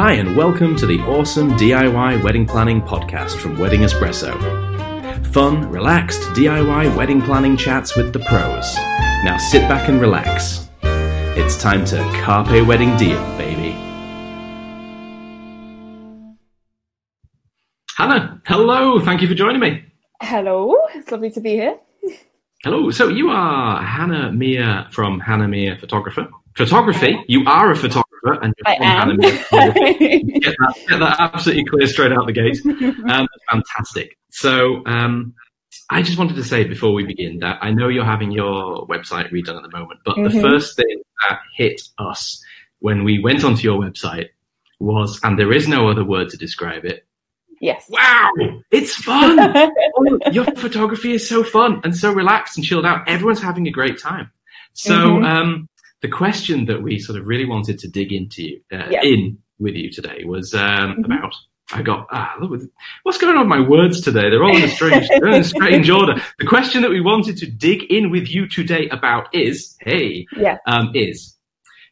Hi, 0.00 0.12
and 0.12 0.36
welcome 0.36 0.76
to 0.76 0.86
the 0.86 1.00
awesome 1.00 1.50
DIY 1.54 2.22
wedding 2.22 2.46
planning 2.46 2.80
podcast 2.80 3.36
from 3.36 3.58
Wedding 3.58 3.80
Espresso. 3.80 4.32
Fun, 5.32 5.68
relaxed 5.72 6.20
DIY 6.34 6.96
wedding 6.96 7.20
planning 7.20 7.56
chats 7.56 7.96
with 7.96 8.12
the 8.12 8.20
pros. 8.20 8.76
Now 9.24 9.36
sit 9.38 9.62
back 9.62 9.88
and 9.88 10.00
relax. 10.00 10.68
It's 10.82 11.60
time 11.60 11.84
to 11.86 11.96
carpe 12.22 12.64
wedding 12.64 12.96
diem, 12.96 13.20
baby. 13.36 13.70
Hannah, 17.96 18.40
hello. 18.46 19.00
Thank 19.00 19.20
you 19.20 19.26
for 19.26 19.34
joining 19.34 19.60
me. 19.60 19.84
Hello, 20.22 20.76
it's 20.94 21.10
lovely 21.10 21.30
to 21.30 21.40
be 21.40 21.54
here. 21.54 21.76
Hello. 22.62 22.92
So 22.92 23.08
you 23.08 23.30
are 23.30 23.82
Hannah 23.82 24.30
Mia 24.30 24.90
from 24.92 25.18
Hannah 25.18 25.48
Mia 25.48 25.76
Photographer. 25.76 26.28
Photography. 26.54 27.16
You 27.26 27.44
are 27.46 27.72
a 27.72 27.76
photographer 27.76 28.07
and 28.24 28.54
you're 28.58 28.68
I 28.68 28.76
from 28.76 28.86
am. 28.86 28.98
Hannah 28.98 29.14
Mia 29.16 29.32
Photography. 29.44 30.22
get, 30.40 30.54
that, 30.58 30.74
get 30.88 30.98
that 31.00 31.16
absolutely 31.20 31.64
clear 31.64 31.86
straight 31.86 32.12
out 32.12 32.26
the 32.26 32.32
gate. 32.32 32.58
Um, 33.10 33.26
fantastic. 33.50 34.18
So 34.30 34.82
um, 34.86 35.34
I 35.90 36.02
just 36.02 36.18
wanted 36.18 36.36
to 36.36 36.44
say 36.44 36.64
before 36.64 36.92
we 36.92 37.04
begin 37.04 37.38
that 37.40 37.58
I 37.62 37.70
know 37.70 37.88
you're 37.88 38.04
having 38.04 38.30
your 38.30 38.86
website 38.86 39.30
redone 39.32 39.56
at 39.56 39.62
the 39.62 39.70
moment, 39.76 40.00
but 40.04 40.16
the 40.16 40.28
Mhm. 40.30 40.40
first 40.40 40.76
thing 40.76 41.02
that 41.28 41.40
hit 41.56 41.80
us 41.98 42.42
when 42.80 43.04
we 43.04 43.18
went 43.18 43.44
onto 43.44 43.62
your 43.62 43.80
website 43.80 44.28
was, 44.80 45.18
and 45.24 45.38
there 45.38 45.52
is 45.52 45.66
no 45.66 45.88
other 45.88 46.04
word 46.04 46.28
to 46.30 46.36
describe 46.36 46.84
it. 46.84 47.04
Yes. 47.60 47.86
Wow, 47.90 48.30
it's 48.70 48.94
fun. 48.94 49.38
Oh, 50.00 50.18
your 50.30 50.44
photography 50.44 51.12
is 51.14 51.28
so 51.28 51.42
fun 51.42 51.80
and 51.82 51.96
so 51.96 52.12
relaxed 52.12 52.56
and 52.56 52.64
chilled 52.64 52.86
out. 52.86 53.08
Everyone's 53.08 53.42
having 53.42 53.66
a 53.66 53.70
great 53.72 53.98
time. 53.98 54.30
So, 54.74 54.94
Mhm. 54.94 55.24
um, 55.26 55.68
the 56.02 56.08
question 56.08 56.66
that 56.66 56.82
we 56.82 56.98
sort 56.98 57.18
of 57.18 57.26
really 57.26 57.44
wanted 57.46 57.78
to 57.80 57.88
dig 57.88 58.12
into 58.12 58.58
uh, 58.72 58.88
Yeah. 58.90 59.02
in 59.02 59.38
with 59.58 59.74
you 59.74 59.90
today 59.90 60.24
was 60.24 60.54
um, 60.54 60.96
Mhm. 60.98 61.04
about. 61.04 61.34
I 61.70 61.82
got 61.82 62.06
ah, 62.10 62.34
look, 62.40 62.62
what's 63.02 63.18
going 63.18 63.36
on 63.36 63.40
with 63.40 63.48
my 63.58 63.60
words 63.68 64.00
today? 64.00 64.30
They're 64.30 64.42
all 64.42 64.56
in 64.56 64.62
a 64.64 64.68
strange, 64.68 65.06
they're 65.08 65.26
in 65.28 65.40
a 65.40 65.44
strange 65.56 65.90
order. 65.90 66.14
The 66.38 66.46
question 66.46 66.80
that 66.80 66.90
we 66.90 67.02
wanted 67.02 67.36
to 67.38 67.46
dig 67.50 67.82
in 67.92 68.10
with 68.10 68.30
you 68.30 68.48
today 68.48 68.88
about 68.88 69.28
is, 69.34 69.76
hey, 69.80 70.24
Yeah. 70.34 70.56
um, 70.66 70.92
is 70.94 71.36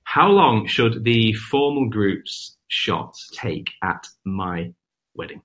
how 0.05 0.29
long 0.31 0.67
should 0.67 1.05
the 1.05 1.35
formal 1.35 1.91
groups 1.91 2.57
shots 2.69 3.29
take 3.35 3.69
at 3.83 4.07
my 4.25 4.73
wedding? 5.15 5.43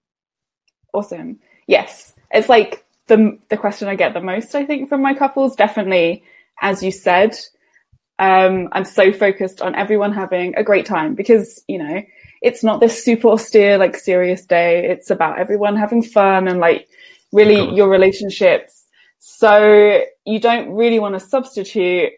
Awesome. 0.94 1.40
Yes. 1.68 2.14
It's 2.32 2.48
like 2.48 2.86
the 3.08 3.38
the 3.50 3.58
question 3.58 3.90
I 3.90 3.96
get 3.96 4.14
the 4.14 4.22
most, 4.22 4.56
I 4.56 4.66
think, 4.66 4.88
from 4.88 5.02
my 5.02 5.14
couples. 5.14 5.58
Definitely, 5.58 6.24
as 6.62 6.82
you 6.84 6.92
said, 6.92 7.36
um, 8.22 8.70
I'm 8.72 8.86
so 8.86 9.12
focused 9.12 9.62
on 9.62 9.74
everyone 9.74 10.14
having 10.14 10.54
a 10.56 10.64
great 10.64 10.86
time 10.86 11.16
because, 11.16 11.64
you 11.68 11.80
know, 11.80 12.04
it's 12.44 12.64
not 12.64 12.80
this 12.80 13.04
super 13.04 13.30
austere, 13.30 13.80
like 13.80 13.98
serious 13.98 14.46
day. 14.46 14.88
It's 14.92 15.10
about 15.10 15.40
everyone 15.40 15.76
having 15.76 16.04
fun 16.04 16.48
and 16.48 16.60
like 16.60 16.88
really 17.32 17.74
your 17.76 17.90
relationships. 17.90 18.86
So 19.18 20.04
you 20.24 20.40
don't 20.40 20.70
really 20.76 21.00
want 21.00 21.16
to 21.16 21.20
substitute 21.20 22.12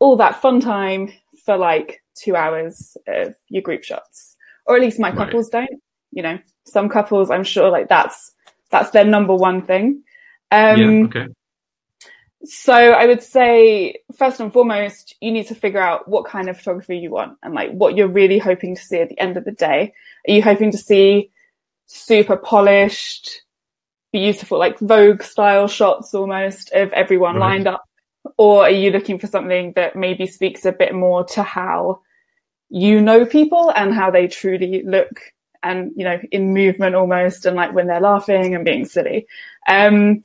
all 0.00 0.16
that 0.16 0.42
fun 0.42 0.60
time 0.60 1.12
for 1.44 1.56
like 1.56 2.02
two 2.16 2.34
hours 2.34 2.96
of 3.06 3.36
your 3.48 3.62
group 3.62 3.84
shots, 3.84 4.36
or 4.66 4.74
at 4.74 4.82
least 4.82 4.98
my 4.98 5.10
Right. 5.10 5.18
couples 5.18 5.50
don't. 5.50 5.80
You 6.10 6.22
know, 6.24 6.38
some 6.64 6.88
couples, 6.88 7.30
I'm 7.30 7.44
sure, 7.44 7.70
like 7.70 7.88
that's 7.88 8.32
that's 8.70 8.90
their 8.90 9.04
number 9.04 9.36
one 9.36 9.62
thing. 9.66 10.02
Um, 10.50 10.78
yeah, 10.78 11.06
okay. 11.06 11.26
So 12.44 12.72
I 12.72 13.06
would 13.06 13.22
say 13.22 13.96
first 14.16 14.40
and 14.40 14.52
foremost, 14.52 15.16
you 15.20 15.32
need 15.32 15.48
to 15.48 15.54
figure 15.54 15.80
out 15.80 16.08
what 16.08 16.26
kind 16.26 16.48
of 16.48 16.56
photography 16.56 16.98
you 16.98 17.10
want 17.10 17.36
and 17.42 17.54
like 17.54 17.72
what 17.72 17.96
you're 17.96 18.08
really 18.08 18.38
hoping 18.38 18.76
to 18.76 18.82
see 18.82 18.98
at 18.98 19.08
the 19.08 19.18
end 19.20 19.36
of 19.36 19.44
the 19.44 19.52
day. 19.52 19.92
Are 20.28 20.32
you 20.32 20.42
hoping 20.42 20.70
to 20.70 20.78
see 20.78 21.30
super 21.86 22.36
polished, 22.36 23.42
beautiful, 24.12 24.58
like 24.58 24.78
Vogue 24.78 25.22
style 25.22 25.66
shots 25.66 26.14
almost 26.14 26.70
of 26.72 26.92
everyone 26.92 27.36
Right. 27.36 27.54
lined 27.54 27.66
up? 27.66 27.84
Or 28.36 28.64
are 28.64 28.70
you 28.70 28.90
looking 28.90 29.18
for 29.18 29.26
something 29.26 29.72
that 29.74 29.96
maybe 29.96 30.26
speaks 30.26 30.64
a 30.64 30.72
bit 30.72 30.94
more 30.94 31.24
to 31.24 31.42
how 31.42 32.02
you 32.68 33.00
know 33.00 33.24
people 33.24 33.72
and 33.74 33.94
how 33.94 34.10
they 34.10 34.28
truly 34.28 34.82
look 34.84 35.20
and, 35.62 35.92
you 35.96 36.04
know, 36.04 36.20
in 36.30 36.52
movement 36.52 36.94
almost 36.94 37.46
and 37.46 37.56
like 37.56 37.72
when 37.72 37.86
they're 37.88 38.00
laughing 38.00 38.54
and 38.54 38.64
being 38.64 38.84
silly? 38.84 39.26
Um, 39.68 40.22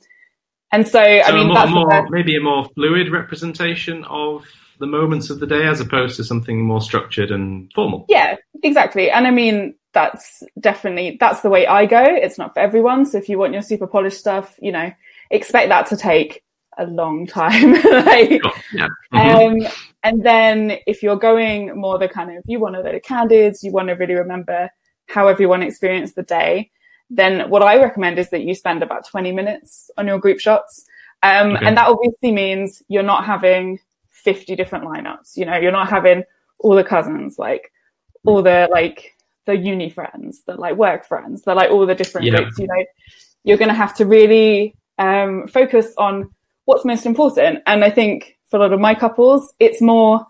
and 0.74 0.88
so, 0.88 1.00
I 1.00 1.32
mean, 1.32 1.44
a 1.44 1.46
more, 1.46 1.54
that's 1.54 1.70
more 1.70 2.08
maybe 2.10 2.36
a 2.36 2.40
more 2.40 2.68
fluid 2.74 3.08
representation 3.10 4.04
of 4.04 4.44
the 4.78 4.86
moments 4.86 5.30
of 5.30 5.40
the 5.40 5.46
day 5.46 5.66
as 5.66 5.80
opposed 5.80 6.16
to 6.16 6.24
something 6.24 6.64
more 6.64 6.80
structured 6.80 7.30
and 7.30 7.72
formal. 7.72 8.06
Yeah, 8.08 8.36
exactly. 8.62 9.10
And 9.10 9.26
I 9.26 9.30
mean, 9.30 9.76
that's 9.92 10.42
definitely, 10.58 11.16
that's 11.20 11.42
the 11.42 11.48
way 11.50 11.66
I 11.66 11.86
go. 11.86 12.02
It's 12.02 12.38
not 12.38 12.54
for 12.54 12.60
everyone. 12.60 13.06
So 13.06 13.18
if 13.18 13.28
you 13.28 13.38
want 13.38 13.52
your 13.52 13.62
super 13.62 13.86
polished 13.86 14.18
stuff, 14.18 14.56
you 14.60 14.72
know, 14.72 14.90
expect 15.30 15.68
that 15.68 15.86
to 15.86 15.96
take 15.96 16.42
a 16.76 16.86
long 16.86 17.26
time. 17.26 17.72
like, 18.04 18.42
Sure, 18.42 18.52
Yeah. 18.72 18.88
Mhm. 19.12 19.64
um, 19.66 19.72
and 20.02 20.22
then 20.24 20.78
if 20.86 21.02
you're 21.02 21.16
going 21.16 21.78
more 21.80 21.98
the 21.98 22.08
kind 22.08 22.36
of, 22.36 22.42
you 22.46 22.58
want 22.58 22.74
to 22.74 22.82
go 22.82 22.90
to 22.90 23.00
candids, 23.00 23.62
you 23.62 23.70
want 23.70 23.88
to 23.88 23.94
really 23.94 24.14
remember 24.14 24.68
how 25.08 25.28
everyone 25.28 25.62
experienced 25.62 26.16
the 26.16 26.22
day, 26.24 26.70
then 27.10 27.48
what 27.50 27.62
I 27.62 27.78
recommend 27.80 28.18
is 28.18 28.30
that 28.30 28.42
you 28.42 28.54
spend 28.54 28.82
about 28.82 29.06
20 29.06 29.32
minutes 29.32 29.90
on 29.96 30.06
your 30.06 30.18
group 30.18 30.40
shots. 30.40 30.84
Um, 31.22 31.56
Okay. 31.56 31.66
and 31.66 31.76
that 31.76 31.88
obviously 31.88 32.32
means 32.32 32.82
you're 32.88 33.02
not 33.02 33.24
having 33.24 33.78
50 34.10 34.56
different 34.56 34.84
lineups. 34.84 35.36
You 35.36 35.44
know, 35.46 35.56
you're 35.56 35.72
not 35.72 35.88
having 35.88 36.24
all 36.60 36.74
the 36.74 36.84
cousins, 36.84 37.38
like 37.38 37.72
all 38.24 38.42
the, 38.42 38.68
like 38.70 39.14
the 39.46 39.56
uni 39.56 39.90
friends, 39.90 40.42
the 40.46 40.54
like 40.54 40.76
work 40.76 41.04
friends, 41.06 41.42
the 41.42 41.54
like 41.54 41.70
all 41.70 41.86
the 41.86 41.94
different 41.94 42.26
Yeah. 42.26 42.36
groups, 42.40 42.58
you 42.58 42.66
know, 42.66 42.84
you're 43.44 43.58
going 43.58 43.68
to 43.68 43.74
have 43.74 43.94
to 43.96 44.06
really, 44.06 44.74
um, 44.98 45.46
focus 45.48 45.92
on 45.98 46.30
what's 46.64 46.84
most 46.84 47.04
important. 47.06 47.62
And 47.66 47.84
I 47.84 47.90
think 47.90 48.38
for 48.46 48.56
a 48.56 48.60
lot 48.60 48.72
of 48.72 48.80
my 48.80 48.94
couples, 48.94 49.52
it's 49.60 49.82
more, 49.82 50.26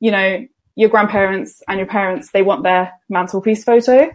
you 0.00 0.10
know, 0.10 0.46
your 0.76 0.88
grandparents 0.90 1.62
and 1.68 1.78
your 1.78 1.86
parents, 1.88 2.30
they 2.30 2.42
want 2.42 2.62
their 2.62 2.92
mantelpiece 3.08 3.64
photo 3.64 4.10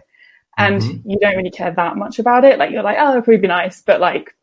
and 0.58 0.80
Mhm. 0.80 1.02
you 1.04 1.18
don't 1.20 1.36
really 1.36 1.50
care 1.50 1.72
that 1.72 1.96
much 1.96 2.18
about 2.18 2.44
it. 2.44 2.58
Like 2.58 2.70
you're 2.70 2.82
like, 2.82 2.96
oh, 2.98 3.12
it'd 3.12 3.24
probably 3.24 3.38
be 3.38 3.48
nice, 3.48 3.82
but 3.82 4.00
like, 4.00 4.34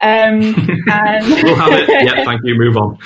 um, 0.00 0.40
and 0.90 1.26
we'll 1.44 1.56
have 1.56 1.72
it. 1.72 1.88
Yeah, 1.88 2.24
thank 2.24 2.40
you. 2.44 2.54
Move 2.56 2.76
on. 2.76 2.98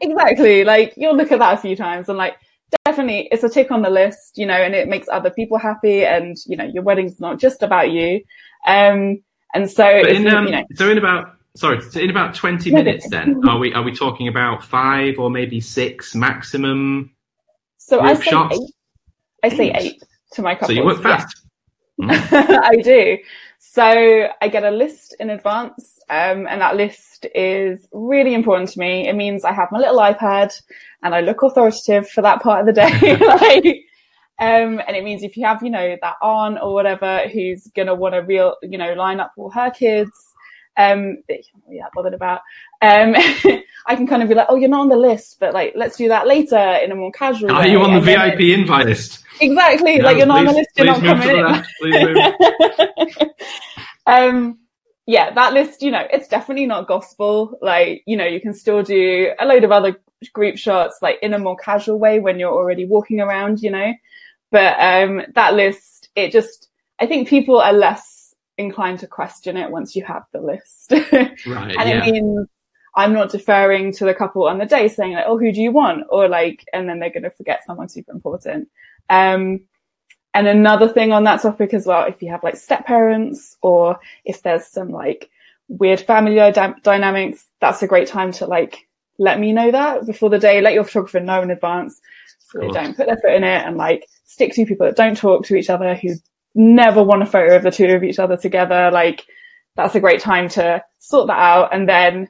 exactly. 0.00 0.64
Like 0.64 0.94
you'll 0.96 1.16
look 1.16 1.32
at 1.32 1.38
that 1.38 1.54
a 1.54 1.60
few 1.60 1.76
times 1.76 2.08
and 2.08 2.18
like, 2.18 2.36
definitely 2.84 3.28
it's 3.30 3.44
a 3.44 3.48
tick 3.48 3.70
on 3.70 3.82
the 3.82 3.90
list, 3.90 4.36
you 4.36 4.46
know, 4.46 4.54
and 4.54 4.74
it 4.74 4.88
makes 4.88 5.08
other 5.08 5.30
people 5.30 5.58
happy. 5.58 6.04
And, 6.04 6.36
you 6.46 6.56
know, 6.56 6.64
your 6.64 6.82
wedding's 6.82 7.20
not 7.20 7.38
just 7.38 7.62
about 7.62 7.90
you. 7.92 8.20
Um, 8.66 9.22
and 9.54 9.70
so, 9.70 9.88
in, 9.88 10.26
um, 10.26 10.46
you 10.46 10.52
know, 10.52 10.64
so 10.74 10.90
in 10.90 10.98
about 10.98 11.34
sorry, 11.56 11.80
so 11.80 12.00
in 12.00 12.10
about 12.10 12.34
twenty 12.34 12.72
minutes, 12.72 13.08
then 13.08 13.40
are 13.48 13.58
we 13.58 13.72
are 13.72 13.82
we 13.84 13.92
talking 13.94 14.26
about 14.26 14.64
five 14.64 15.18
or 15.18 15.30
maybe 15.30 15.60
six 15.60 16.14
maximum? 16.14 17.10
so 17.78 18.00
I 18.00 18.14
say 18.14 18.22
shots? 18.30 18.58
eight. 18.58 18.70
I 19.44 19.48
say 19.56 19.70
Eight. 19.72 20.02
to 20.32 20.42
my 20.42 20.54
couple. 20.54 20.68
So 20.68 20.72
you 20.72 20.84
work 20.84 21.02
fast. 21.02 21.42
Mm. 22.00 22.10
I 22.62 22.76
do. 22.76 23.18
So 23.58 24.28
I 24.40 24.48
get 24.48 24.64
a 24.64 24.70
list 24.70 25.16
in 25.18 25.30
advance, 25.30 25.98
um, 26.10 26.46
and 26.46 26.60
that 26.60 26.76
list 26.76 27.26
is 27.34 27.88
really 27.92 28.34
important 28.34 28.70
to 28.70 28.78
me. 28.78 29.08
It 29.08 29.14
means 29.16 29.44
I 29.44 29.52
have 29.52 29.68
my 29.72 29.78
little 29.78 29.98
iPad 29.98 30.60
and 31.02 31.14
I 31.14 31.20
look 31.20 31.42
authoritative 31.42 32.08
for 32.08 32.22
that 32.22 32.42
part 32.42 32.60
of 32.60 32.66
the 32.66 32.72
day. 32.72 33.16
like, 33.26 33.64
um, 34.40 34.80
and 34.86 34.96
it 34.96 35.04
means 35.04 35.22
if 35.22 35.36
you 35.36 35.46
have, 35.46 35.62
you 35.62 35.70
know, 35.70 35.96
that 36.00 36.16
aunt 36.22 36.58
or 36.62 36.74
whatever 36.74 37.28
who's 37.32 37.66
gonna 37.74 37.94
want 37.94 38.14
to 38.14 38.20
real, 38.20 38.56
you 38.62 38.78
know, 38.78 38.92
line 38.94 39.20
up 39.20 39.32
all 39.36 39.50
her 39.50 39.70
kids, 39.70 40.33
um, 40.76 41.22
that 41.28 41.38
you 41.38 41.44
can't 41.52 41.70
be 41.70 41.78
that 41.78 41.92
bothered 41.94 42.14
about, 42.14 42.40
um, 42.82 43.14
I 43.86 43.96
can 43.96 44.06
kind 44.06 44.22
of 44.22 44.28
be 44.28 44.34
like, 44.34 44.46
oh, 44.48 44.56
you're 44.56 44.68
not 44.68 44.80
on 44.80 44.88
the 44.88 44.96
list, 44.96 45.38
but 45.40 45.54
like, 45.54 45.74
let's 45.76 45.96
do 45.96 46.08
that 46.08 46.26
later 46.26 46.58
in 46.58 46.90
a 46.90 46.94
more 46.94 47.12
casual 47.12 47.48
way. 47.48 47.54
Are 47.54 47.60
way. 47.62 47.70
you 47.70 47.80
on 47.80 47.90
the 47.90 48.12
And 48.12 48.38
VIP 48.38 48.58
invite 48.58 48.86
list? 48.86 49.24
Exactly. 49.40 49.98
No, 49.98 50.04
like 50.04 50.16
you're 50.16 50.26
not 50.26 50.38
on 50.38 50.46
the 50.46 50.52
list, 50.52 50.70
you're 50.76 50.86
not 50.86 51.00
coming 51.00 51.28
in. 51.28 51.44
left, 51.44 51.68
please 51.80 52.04
move. 53.18 53.28
um, 54.06 54.58
yeah, 55.06 55.34
that 55.34 55.52
list, 55.52 55.82
you 55.82 55.90
know, 55.90 56.06
it's 56.10 56.28
definitely 56.28 56.66
not 56.66 56.88
gospel. 56.88 57.58
Like, 57.60 58.02
you 58.06 58.16
know, 58.16 58.24
you 58.24 58.40
can 58.40 58.54
still 58.54 58.82
do 58.82 59.32
a 59.38 59.44
load 59.44 59.64
of 59.64 59.72
other 59.72 59.98
group 60.32 60.56
shots, 60.56 60.98
like 61.02 61.18
in 61.20 61.34
a 61.34 61.38
more 61.38 61.56
casual 61.56 61.98
way 61.98 62.20
when 62.20 62.38
you're 62.38 62.52
already 62.52 62.86
walking 62.86 63.20
around, 63.20 63.62
you 63.62 63.70
know. 63.70 63.92
But 64.50 64.80
um, 64.80 65.22
that 65.34 65.54
list, 65.54 66.08
it 66.14 66.32
just, 66.32 66.68
I 66.98 67.06
think 67.06 67.28
people 67.28 67.60
are 67.60 67.72
less 67.72 68.23
inclined 68.56 69.00
to 69.00 69.06
question 69.06 69.56
it 69.56 69.70
once 69.70 69.96
you 69.96 70.04
have 70.04 70.24
the 70.32 70.40
list. 70.40 70.92
Right. 71.46 71.76
and 71.76 71.88
yeah. 71.88 72.04
it 72.04 72.12
means 72.12 72.48
I'm 72.96 73.12
not 73.12 73.30
deferring 73.30 73.92
to 73.94 74.04
the 74.04 74.14
couple 74.14 74.46
on 74.46 74.58
the 74.58 74.66
day 74.66 74.88
saying 74.88 75.14
like, 75.14 75.24
oh, 75.26 75.38
who 75.38 75.52
do 75.52 75.60
you 75.60 75.72
want? 75.72 76.04
Or 76.10 76.28
like, 76.28 76.64
and 76.72 76.88
then 76.88 77.00
they're 77.00 77.10
going 77.10 77.24
to 77.24 77.30
forget 77.30 77.64
someone 77.66 77.88
super 77.88 78.12
important. 78.12 78.68
Um, 79.10 79.60
and 80.32 80.46
another 80.46 80.88
thing 80.88 81.12
on 81.12 81.24
that 81.24 81.42
topic 81.42 81.74
as 81.74 81.86
well, 81.86 82.06
if 82.06 82.22
you 82.22 82.30
have 82.30 82.42
like 82.42 82.56
step 82.56 82.86
parents 82.86 83.56
or 83.62 83.98
if 84.24 84.42
there's 84.42 84.66
some 84.66 84.90
like 84.90 85.30
weird 85.68 86.00
family 86.00 86.34
dy- 86.34 86.74
dynamics, 86.82 87.46
that's 87.60 87.82
a 87.82 87.86
great 87.86 88.08
time 88.08 88.32
to 88.32 88.46
like 88.46 88.86
let 89.18 89.38
me 89.38 89.52
know 89.52 89.70
that 89.70 90.06
before 90.06 90.30
the 90.30 90.38
day. 90.38 90.60
Let 90.60 90.74
your 90.74 90.84
photographer 90.84 91.20
know 91.20 91.42
in 91.42 91.50
advance 91.50 92.00
so 92.38 92.60
they 92.60 92.68
don't 92.68 92.96
put 92.96 93.06
their 93.06 93.16
foot 93.16 93.34
in 93.34 93.44
it 93.44 93.66
and 93.66 93.76
like 93.76 94.06
stick 94.24 94.52
to 94.54 94.66
people 94.66 94.86
that 94.86 94.96
don't 94.96 95.16
talk 95.16 95.44
to 95.46 95.56
each 95.56 95.70
other, 95.70 95.94
who 95.94 96.14
never 96.54 97.02
want 97.02 97.22
a 97.22 97.26
photo 97.26 97.56
of 97.56 97.62
the 97.62 97.70
two 97.70 97.86
of 97.86 98.04
each 98.04 98.18
other 98.18 98.36
together. 98.36 98.90
Like 98.92 99.24
that's 99.76 99.94
a 99.94 100.00
great 100.00 100.20
time 100.20 100.48
to 100.50 100.82
sort 100.98 101.28
that 101.28 101.38
out. 101.38 101.74
And 101.74 101.88
then 101.88 102.28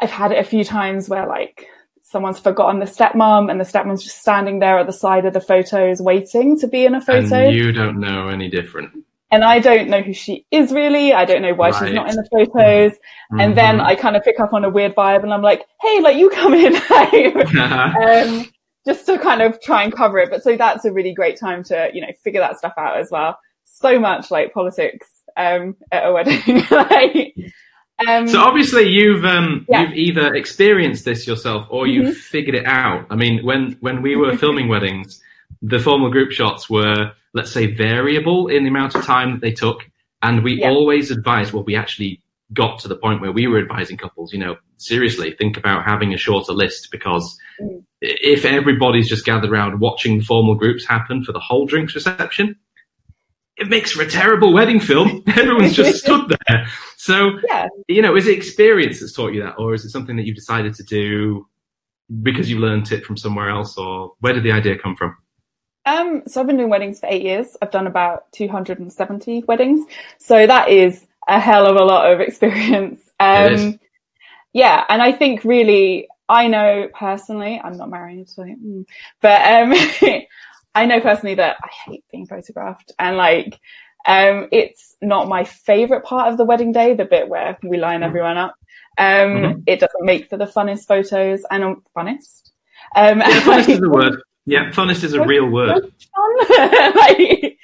I've 0.00 0.10
had 0.10 0.32
it 0.32 0.38
a 0.38 0.44
few 0.44 0.64
times 0.64 1.08
where 1.08 1.26
like 1.26 1.66
someone's 2.02 2.38
forgotten 2.38 2.80
the 2.80 2.86
stepmom 2.86 3.50
and 3.50 3.60
the 3.60 3.64
stepmom's 3.64 4.04
just 4.04 4.20
standing 4.20 4.58
there 4.58 4.78
at 4.78 4.86
the 4.86 4.92
side 4.92 5.24
of 5.24 5.32
the 5.32 5.40
photos 5.40 6.00
waiting 6.00 6.58
to 6.60 6.68
be 6.68 6.84
in 6.84 6.94
a 6.94 7.00
photo. 7.00 7.36
And 7.36 7.56
you 7.56 7.72
don't 7.72 7.98
know 7.98 8.28
any 8.28 8.48
different. 8.48 8.92
And 9.30 9.42
I 9.44 9.60
don't 9.60 9.88
know 9.88 10.02
who 10.02 10.12
she 10.12 10.44
is 10.50 10.72
really. 10.72 11.14
I 11.14 11.24
don't 11.24 11.40
know 11.40 11.54
why 11.54 11.70
right. 11.70 11.86
she's 11.86 11.94
not 11.94 12.10
in 12.10 12.16
the 12.16 12.28
photos. 12.30 12.92
Mm-hmm. 12.92 13.40
And 13.40 13.56
then 13.56 13.80
I 13.80 13.94
kind 13.94 14.14
of 14.14 14.22
pick 14.22 14.38
up 14.38 14.52
on 14.52 14.62
a 14.62 14.68
weird 14.68 14.94
vibe 14.94 15.22
and 15.22 15.32
I'm 15.32 15.40
like, 15.40 15.64
hey, 15.80 16.00
like 16.00 16.18
you 16.18 16.28
come 16.28 16.52
in. 16.52 16.76
um, 18.36 18.46
just 18.86 19.06
to 19.06 19.18
kind 19.18 19.42
of 19.42 19.60
try 19.60 19.82
and 19.84 19.92
cover 19.92 20.18
it. 20.18 20.30
But 20.30 20.42
so 20.42 20.56
that's 20.56 20.84
a 20.84 20.92
really 20.92 21.14
great 21.14 21.38
time 21.38 21.62
to, 21.64 21.90
you 21.92 22.00
know, 22.00 22.12
figure 22.22 22.40
that 22.40 22.58
stuff 22.58 22.74
out 22.76 22.98
as 22.98 23.10
well. 23.10 23.38
So 23.64 23.98
much 23.98 24.30
like 24.30 24.52
politics 24.52 25.08
um, 25.36 25.76
at 25.90 26.06
a 26.06 26.12
wedding. 26.12 26.64
like, 26.70 27.34
um, 28.06 28.26
so 28.26 28.40
obviously 28.40 28.88
you've 28.88 29.24
um, 29.24 29.66
yeah. 29.68 29.82
you've 29.82 29.94
either 29.94 30.34
experienced 30.34 31.04
this 31.04 31.26
yourself 31.26 31.66
or 31.70 31.86
you've 31.86 32.06
mm-hmm. 32.06 32.14
figured 32.14 32.54
it 32.54 32.66
out. 32.66 33.06
I 33.10 33.16
mean, 33.16 33.44
when 33.44 33.76
when 33.80 34.02
we 34.02 34.16
were 34.16 34.36
filming 34.36 34.68
weddings, 34.68 35.22
the 35.60 35.78
formal 35.78 36.10
group 36.10 36.32
shots 36.32 36.68
were 36.68 37.12
let's 37.34 37.52
say 37.52 37.66
variable 37.66 38.48
in 38.48 38.64
the 38.64 38.70
amount 38.70 38.94
of 38.94 39.04
time 39.04 39.32
that 39.32 39.40
they 39.40 39.52
took, 39.52 39.88
and 40.22 40.42
we 40.42 40.60
yeah. 40.60 40.68
always 40.68 41.10
advised. 41.10 41.52
Well, 41.52 41.64
we 41.64 41.76
actually 41.76 42.20
got 42.52 42.80
to 42.80 42.88
the 42.88 42.96
point 42.96 43.20
where 43.20 43.32
we 43.32 43.46
were 43.46 43.58
advising 43.58 43.96
couples, 43.96 44.32
you 44.32 44.38
know, 44.38 44.56
seriously 44.76 45.32
think 45.32 45.56
about 45.56 45.84
having 45.84 46.12
a 46.12 46.16
shorter 46.16 46.52
list 46.52 46.88
because 46.90 47.36
mm. 47.60 47.82
if 48.00 48.44
everybody's 48.44 49.08
just 49.08 49.24
gathered 49.24 49.50
around 49.50 49.80
watching 49.80 50.20
formal 50.20 50.54
groups 50.54 50.86
happen 50.86 51.24
for 51.24 51.32
the 51.32 51.40
whole 51.40 51.66
drinks 51.66 51.94
reception, 51.94 52.56
it 53.56 53.68
makes 53.68 53.92
for 53.92 54.02
a 54.02 54.08
terrible 54.08 54.52
wedding 54.52 54.80
film. 54.80 55.22
Everyone's 55.28 55.74
just 55.74 55.98
stood 56.04 56.34
there. 56.48 56.66
So, 56.96 57.32
yeah. 57.48 57.68
you 57.88 58.02
know, 58.02 58.16
is 58.16 58.26
it 58.26 58.36
experience 58.36 59.00
that's 59.00 59.12
taught 59.12 59.32
you 59.32 59.42
that, 59.42 59.54
or 59.58 59.74
is 59.74 59.84
it 59.84 59.90
something 59.90 60.16
that 60.16 60.26
you've 60.26 60.36
decided 60.36 60.74
to 60.74 60.82
do 60.82 61.46
because 62.22 62.50
you 62.50 62.58
learned 62.58 62.90
it 62.92 63.04
from 63.04 63.16
somewhere 63.16 63.48
else, 63.48 63.78
or 63.78 64.12
where 64.20 64.32
did 64.32 64.42
the 64.42 64.52
idea 64.52 64.78
come 64.78 64.96
from? 64.96 65.16
Um, 65.84 66.22
so 66.26 66.40
I've 66.40 66.46
been 66.46 66.56
doing 66.56 66.68
weddings 66.68 67.00
for 67.00 67.06
eight 67.06 67.22
years. 67.22 67.56
I've 67.60 67.70
done 67.70 67.86
about 67.86 68.30
270 68.32 69.44
weddings. 69.48 69.84
So 70.18 70.46
that 70.46 70.68
is 70.68 71.04
a 71.28 71.40
hell 71.40 71.66
of 71.66 71.76
a 71.76 71.84
lot 71.84 72.12
of 72.12 72.20
experience. 72.20 73.00
Um, 73.20 73.78
yeah. 74.52 74.84
And 74.88 75.00
I 75.00 75.12
think 75.12 75.44
really, 75.44 76.08
I 76.28 76.48
know 76.48 76.88
personally, 76.92 77.60
I'm 77.62 77.76
not 77.76 77.88
married, 77.88 78.28
so, 78.28 78.42
mm, 78.42 78.84
but, 79.20 79.42
um, 79.42 79.72
I 80.74 80.86
know 80.86 81.00
personally 81.00 81.36
that 81.36 81.56
I 81.62 81.68
hate 81.86 82.04
being 82.10 82.26
photographed 82.26 82.90
and 82.98 83.16
like, 83.16 83.60
um, 84.06 84.48
it's 84.50 84.96
not 85.00 85.28
my 85.28 85.44
favorite 85.44 86.04
part 86.04 86.32
of 86.32 86.36
the 86.36 86.44
wedding 86.44 86.72
day, 86.72 86.94
the 86.94 87.04
bit 87.04 87.28
where 87.28 87.58
we 87.62 87.78
line 87.78 87.96
mm-hmm. 87.96 88.04
everyone 88.04 88.38
up. 88.38 88.56
Um, 88.98 89.06
mm-hmm. 89.06 89.60
it 89.66 89.80
doesn't 89.80 90.04
make 90.04 90.28
for 90.28 90.36
the 90.36 90.46
funnest 90.46 90.86
photos 90.86 91.44
and 91.50 91.64
um, 91.64 91.82
funnest. 91.96 92.50
Um, 92.94 93.20
yeah, 93.20 93.40
funnest 93.42 93.68
is 93.68 93.80
a 93.80 93.88
word. 93.88 94.22
Yeah, 94.44 94.70
funnest 94.70 95.04
is 95.04 95.14
a 95.14 95.24
real 95.24 95.48
word. 95.48 95.92
like, 96.58 97.58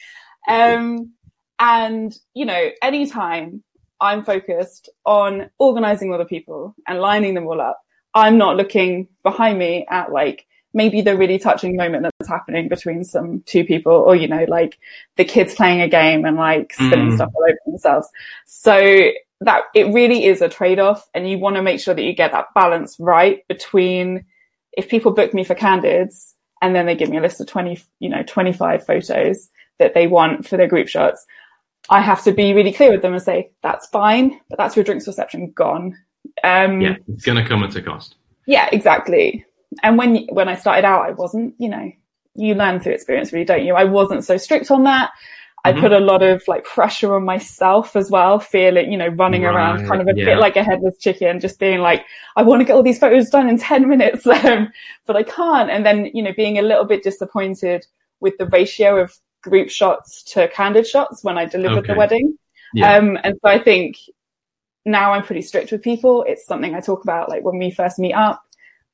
um, 0.49 1.12
and 1.58 2.16
you 2.34 2.44
know, 2.44 2.70
anytime 2.82 3.62
I'm 4.00 4.22
focused 4.25 4.88
on 5.05 5.50
organizing 5.58 6.12
other 6.12 6.25
people 6.25 6.75
and 6.87 7.00
lining 7.00 7.34
them 7.34 7.46
all 7.46 7.60
up, 7.60 7.82
I'm 8.14 8.38
not 8.38 8.56
looking 8.56 9.08
behind 9.22 9.58
me 9.58 9.87
at 9.90 10.12
like 10.12 10.46
maybe 10.75 11.00
the 11.00 11.16
really 11.16 11.38
touching 11.38 11.76
moment 11.76 12.02
that's 12.02 12.28
happening 12.28 12.69
between 12.69 13.02
some 13.05 13.43
two 13.46 13.64
people 13.64 13.93
or, 13.93 14.14
you 14.14 14.28
know, 14.28 14.44
like 14.49 14.78
the 15.16 15.25
kids 15.25 15.55
playing 15.55 15.81
a 15.81 15.88
game 15.88 16.25
and 16.25 16.37
like 16.37 16.72
spinning 16.72 17.10
mm. 17.10 17.14
stuff 17.16 17.31
all 17.34 17.43
over 17.43 17.58
themselves. 17.66 18.08
So 18.46 19.10
that 19.40 19.62
it 19.75 19.93
really 19.93 20.25
is 20.25 20.43
a 20.43 20.49
trade 20.49 20.78
off 20.78 21.08
and 21.14 21.28
you 21.28 21.38
want 21.38 21.56
to 21.56 21.62
make 21.62 21.81
sure 21.81 21.94
that 21.94 22.02
you 22.02 22.14
get 22.14 22.32
that 22.32 22.52
balance 22.55 22.96
right 22.99 23.46
between 23.49 24.25
if 24.72 24.88
people 24.88 25.12
book 25.12 25.32
me 25.32 25.44
for 25.44 25.55
candids 25.55 26.34
and 26.60 26.75
then 26.75 26.87
they 26.87 26.96
give 26.96 27.08
me 27.08 27.16
a 27.16 27.22
list 27.22 27.40
of 27.40 27.46
20, 27.46 27.81
you 28.00 28.08
know, 28.08 28.22
25 28.25 28.84
photos 28.84 29.49
that 29.78 29.94
they 29.94 30.06
want 30.06 30.46
for 30.46 30.56
their 30.56 30.69
group 30.69 30.88
shots. 30.88 31.25
I 31.90 32.00
have 32.00 32.23
to 32.25 32.32
be 32.32 32.52
really 32.52 32.73
clear 32.73 32.93
with 32.93 33.02
them 33.02 33.14
and 33.14 33.23
say, 33.23 33.50
that's 33.62 33.87
fine, 33.88 34.40
but 34.50 34.58
that's 34.58 34.76
your 34.76 34.85
drinks 34.85 35.06
reception 35.06 35.52
gone. 35.52 35.96
Um, 36.44 36.81
yeah, 36.81 36.96
it's 37.08 37.25
going 37.25 37.43
to 37.43 37.49
come 37.49 37.62
at 37.62 37.75
a 37.76 37.82
cost. 37.82 38.17
Yeah, 38.46 38.69
exactly 38.73 39.44
and 39.82 39.99
when 39.99 40.26
when 40.32 40.49
I 40.49 40.55
started 40.55 40.85
out, 40.85 41.02
I 41.02 41.12
wasn't, 41.12 41.55
you 41.58 41.69
know, 41.69 41.90
you 42.35 42.55
learn 42.55 42.81
through 42.81 42.93
experience, 42.93 43.32
really, 43.32 43.44
don't 43.44 43.64
you? 43.64 43.75
I 43.75 43.85
wasn't 43.85 44.25
so 44.25 44.37
strict 44.37 44.70
on 44.70 44.85
that. 44.85 45.11
I 45.64 45.73
mm-hmm. 45.73 45.81
put 45.81 45.93
a 45.93 45.99
lot 45.99 46.23
of 46.23 46.43
like 46.46 46.64
pressure 46.64 47.14
on 47.17 47.25
myself 47.25 47.96
as 47.96 48.11
well, 48.11 48.38
feeling, 48.38 48.91
you 48.93 48.96
know, 48.96 49.08
running 49.08 49.43
right, 49.43 49.55
around 49.55 49.88
kind 49.88 50.00
of 50.00 50.06
a 50.06 50.17
yeah. 50.17 50.25
bit 50.25 50.38
like 50.38 50.56
a 50.56 50.62
headless 50.62 50.96
chicken, 50.99 51.41
just 51.41 51.58
being 51.58 51.81
like, 51.81 52.05
I 52.37 52.43
want 52.43 52.61
to 52.61 52.64
get 52.64 52.75
all 52.75 52.82
these 52.82 52.99
photos 52.99 53.29
done 53.29 53.49
in 53.49 53.58
10 53.58 53.88
minutes, 53.88 54.26
um, 54.44 54.70
but 55.05 55.17
I 55.17 55.25
can't. 55.25 55.69
And 55.69 55.84
then, 55.84 56.11
you 56.14 56.23
know, 56.23 56.32
being 56.37 56.58
a 56.58 56.62
little 56.62 56.84
bit 56.84 57.02
disappointed 57.02 57.84
with 58.20 58.38
the 58.38 58.46
ratio 58.46 58.99
of 58.99 59.12
group 59.43 59.70
shots 59.70 60.23
to 60.25 60.49
candid 60.49 60.87
shots 60.87 61.25
when 61.25 61.38
I 61.38 61.44
delivered 61.44 61.79
okay. 61.79 61.93
the 61.93 61.99
wedding. 61.99 62.38
Yeah. 62.75 62.96
Um, 62.96 63.19
and 63.23 63.35
so 63.43 63.49
I 63.49 63.58
think 63.58 63.96
now 64.85 65.12
I'm 65.12 65.23
pretty 65.23 65.43
strict 65.43 65.73
with 65.73 65.82
people. 65.82 66.25
It's 66.26 66.46
something 66.46 66.75
I 66.75 66.81
talk 66.81 67.02
about 67.02 67.29
like 67.29 67.44
when 67.44 67.58
we 67.58 67.70
first 67.70 67.99
meet 67.99 68.14
up. 68.14 68.43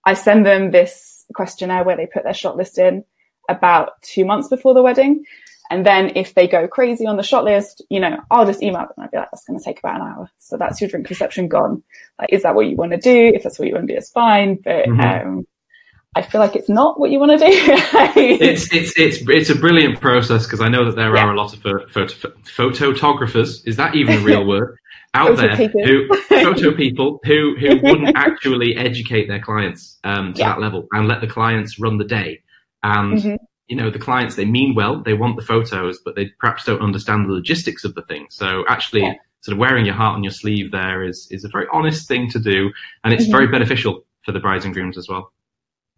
I 0.04 0.14
send 0.14 0.44
them 0.44 0.70
this 0.70 1.24
questionnaire 1.34 1.84
where 1.84 1.96
they 1.96 2.06
put 2.06 2.24
their 2.24 2.34
shot 2.34 2.56
list 2.56 2.78
in 2.78 3.04
about 3.48 4.02
two 4.02 4.24
months 4.24 4.48
before 4.48 4.74
the 4.74 4.82
wedding. 4.82 5.24
And 5.70 5.86
then 5.86 6.12
if 6.14 6.34
they 6.34 6.46
go 6.46 6.68
crazy 6.68 7.06
on 7.06 7.16
the 7.16 7.22
shot 7.22 7.44
list, 7.44 7.82
you 7.88 7.98
know, 7.98 8.18
I'll 8.30 8.44
just 8.44 8.62
email 8.62 8.82
them 8.82 8.90
and 8.96 9.04
I'll 9.04 9.10
be 9.10 9.16
like, 9.16 9.30
that's 9.30 9.46
going 9.46 9.58
to 9.58 9.64
take 9.64 9.78
about 9.78 9.96
an 9.96 10.06
hour. 10.06 10.30
So 10.38 10.58
that's 10.58 10.80
your 10.80 10.90
drink 10.90 11.08
reception 11.08 11.48
gone. 11.48 11.82
Like, 12.18 12.32
is 12.32 12.42
that 12.42 12.54
what 12.54 12.66
you 12.66 12.76
want 12.76 12.92
to 12.92 12.98
do? 12.98 13.32
If 13.34 13.42
that's 13.42 13.58
what 13.58 13.68
you 13.68 13.74
want 13.74 13.88
to 13.88 13.94
do, 13.94 13.96
it's 13.98 14.10
fine. 14.10 14.56
But, 14.56 14.86
mm-hmm. 14.86 15.28
um, 15.28 15.46
I 16.16 16.22
feel 16.22 16.40
like 16.40 16.54
it's 16.54 16.68
not 16.68 16.98
what 16.98 17.10
you 17.10 17.18
want 17.18 17.32
to 17.32 17.38
do. 17.38 17.44
it's, 17.50 18.72
it's, 18.72 18.96
it's, 18.96 19.28
it's 19.28 19.50
a 19.50 19.56
brilliant 19.56 20.00
process 20.00 20.44
because 20.44 20.60
I 20.60 20.68
know 20.68 20.84
that 20.84 20.94
there 20.94 21.14
yeah. 21.14 21.24
are 21.24 21.32
a 21.32 21.36
lot 21.36 21.52
of 21.52 21.60
photo, 21.60 22.14
photographers. 22.44 23.64
Is 23.64 23.76
that 23.76 23.94
even 23.94 24.18
a 24.18 24.20
real 24.20 24.46
word? 24.46 24.78
out 25.14 25.36
there 25.36 25.54
who 25.54 26.08
photo 26.28 26.74
people 26.74 27.20
who 27.24 27.56
who 27.56 27.80
wouldn't 27.82 28.16
actually 28.16 28.76
educate 28.76 29.28
their 29.28 29.40
clients 29.40 29.98
um, 30.04 30.34
to 30.34 30.40
yeah. 30.40 30.48
that 30.48 30.60
level 30.60 30.88
and 30.92 31.08
let 31.08 31.20
the 31.20 31.26
clients 31.26 31.78
run 31.78 31.98
the 31.98 32.04
day. 32.04 32.42
And 32.82 33.18
mm-hmm. 33.18 33.36
you 33.68 33.76
know, 33.76 33.90
the 33.90 33.98
clients 33.98 34.34
they 34.34 34.44
mean 34.44 34.74
well, 34.74 35.02
they 35.02 35.14
want 35.14 35.36
the 35.36 35.44
photos, 35.44 36.00
but 36.04 36.16
they 36.16 36.30
perhaps 36.40 36.64
don't 36.64 36.82
understand 36.82 37.28
the 37.28 37.32
logistics 37.32 37.84
of 37.84 37.94
the 37.94 38.02
thing. 38.02 38.26
So 38.30 38.64
actually. 38.68 39.02
Yeah. 39.02 39.14
Sort 39.40 39.56
of 39.56 39.58
wearing 39.58 39.84
your 39.84 39.94
heart 39.94 40.16
on 40.16 40.24
your 40.24 40.30
sleeve 40.30 40.70
there 40.70 41.02
is 41.02 41.28
is 41.30 41.44
a 41.44 41.50
very 41.50 41.66
honest 41.70 42.08
thing 42.08 42.30
to 42.30 42.38
do, 42.38 42.70
and 43.04 43.12
it's 43.12 43.24
mm-hmm. 43.24 43.32
very 43.32 43.46
beneficial 43.46 44.02
for 44.22 44.32
the 44.32 44.40
brides 44.40 44.64
and 44.64 44.72
grooms 44.72 44.96
as 44.96 45.06
well. 45.06 45.33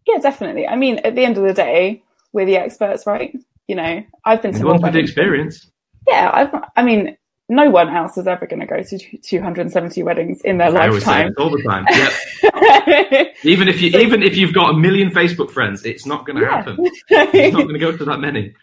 Yeah, 0.07 0.19
definitely. 0.19 0.67
I 0.67 0.77
mean, 0.77 0.99
at 0.99 1.15
the 1.15 1.25
end 1.25 1.37
of 1.37 1.45
the 1.45 1.53
day, 1.53 2.03
we're 2.33 2.47
the 2.47 2.57
experts, 2.57 3.07
right? 3.07 3.37
You 3.67 3.77
know, 3.77 4.05
I've 4.25 4.43
been 4.43 4.53
to 4.53 4.59
the 4.61 4.67
ones 4.67 4.83
with 4.83 4.93
the 4.93 5.01
experience. 5.01 5.69
Yeah, 6.07 6.31
I've. 6.33 6.55
I 6.77 6.83
mean, 6.83 7.17
no 7.49 7.71
one 7.71 7.89
else 7.89 8.17
is 8.17 8.27
ever 8.27 8.47
going 8.47 8.61
to 8.61 8.67
go 8.67 8.83
to 8.83 9.19
270 9.19 10.03
weddings 10.03 10.41
in 10.43 10.59
their 10.59 10.69
I 10.69 10.89
lifetime. 10.89 11.35
all 11.39 11.51
the 11.51 11.63
time. 11.63 11.87
Yep. 12.43 13.35
even 13.45 13.69
if 13.69 13.81
you 13.81 13.99
even 13.99 14.23
if 14.23 14.37
you've 14.37 14.55
got 14.55 14.71
a 14.71 14.77
million 14.77 15.11
Facebook 15.11 15.51
friends, 15.51 15.85
it's 15.85 16.07
not 16.07 16.27
going 16.27 16.37
to 16.37 16.43
yeah. 16.43 16.57
happen. 16.57 16.77
It's 17.11 17.53
not 17.53 17.63
going 17.63 17.75
to 17.75 17.79
go 17.79 17.97
to 17.97 18.05
that 18.05 18.21
many. 18.21 18.55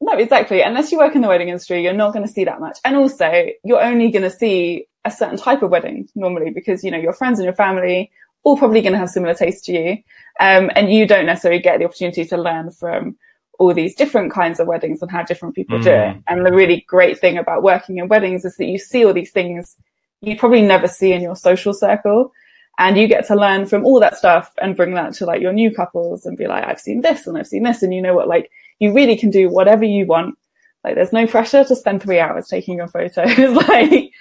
No, 0.00 0.12
exactly. 0.14 0.60
Unless 0.60 0.92
you 0.92 0.98
work 0.98 1.14
in 1.14 1.22
the 1.22 1.28
wedding 1.28 1.48
industry, 1.48 1.82
you're 1.82 1.94
not 1.94 2.12
going 2.12 2.26
to 2.26 2.30
see 2.30 2.44
that 2.44 2.60
much. 2.60 2.78
And 2.84 2.96
also, 2.96 3.46
you're 3.64 3.82
only 3.82 4.10
going 4.10 4.22
to 4.22 4.30
see 4.30 4.86
a 5.06 5.10
certain 5.10 5.38
type 5.38 5.62
of 5.62 5.70
wedding 5.70 6.08
normally 6.14 6.50
because 6.50 6.84
you 6.84 6.90
know 6.90 6.98
your 6.98 7.12
friends 7.12 7.38
and 7.38 7.44
your 7.44 7.54
family 7.54 8.10
all 8.46 8.56
probably 8.56 8.80
going 8.80 8.92
to 8.92 8.98
have 8.98 9.10
similar 9.10 9.34
taste 9.34 9.64
to 9.64 9.72
you, 9.72 9.90
um, 10.38 10.70
and 10.76 10.92
you 10.92 11.04
don't 11.04 11.26
necessarily 11.26 11.60
get 11.60 11.80
the 11.80 11.84
opportunity 11.84 12.24
to 12.24 12.36
learn 12.36 12.70
from 12.70 13.16
all 13.58 13.74
these 13.74 13.96
different 13.96 14.32
kinds 14.32 14.60
of 14.60 14.68
weddings 14.68 15.02
and 15.02 15.10
how 15.10 15.24
different 15.24 15.56
people 15.56 15.78
mm. 15.78 15.82
do 15.82 15.90
it. 15.90 16.14
Mm. 16.14 16.22
And 16.28 16.46
the 16.46 16.52
really 16.52 16.84
great 16.86 17.18
thing 17.18 17.38
about 17.38 17.64
working 17.64 17.98
in 17.98 18.06
weddings 18.06 18.44
is 18.44 18.56
that 18.56 18.66
you 18.66 18.78
see 18.78 19.04
all 19.04 19.12
these 19.12 19.32
things 19.32 19.76
you 20.20 20.36
probably 20.36 20.62
never 20.62 20.86
see 20.86 21.12
in 21.12 21.22
your 21.22 21.34
social 21.34 21.74
circle. 21.74 22.32
And 22.78 22.96
you 22.96 23.08
get 23.08 23.26
to 23.26 23.34
learn 23.34 23.66
from 23.66 23.84
all 23.84 23.98
that 24.00 24.16
stuff 24.16 24.52
and 24.60 24.76
bring 24.76 24.94
that 24.94 25.14
to 25.14 25.26
like 25.26 25.40
your 25.40 25.52
new 25.52 25.74
couples 25.74 26.24
and 26.24 26.36
be 26.36 26.46
like, 26.46 26.64
I've 26.64 26.80
seen 26.80 27.00
this 27.00 27.26
and 27.26 27.36
I've 27.36 27.46
seen 27.46 27.64
this. 27.64 27.82
And 27.82 27.92
you 27.92 28.02
know 28.02 28.14
what? 28.14 28.28
Like 28.28 28.50
you 28.78 28.92
really 28.92 29.16
can 29.16 29.30
do 29.30 29.48
whatever 29.48 29.84
you 29.84 30.06
want. 30.06 30.36
Like 30.84 30.94
there's 30.94 31.12
no 31.12 31.26
pressure 31.26 31.64
to 31.64 31.74
spend 31.74 32.02
three 32.02 32.20
hours 32.20 32.48
taking 32.48 32.76
your 32.76 32.88
photos. 32.88 33.38
like, 33.68 34.12